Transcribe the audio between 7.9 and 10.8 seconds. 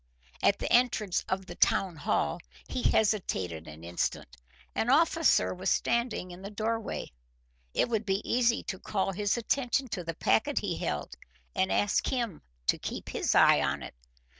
be easy to call his attention to the packet he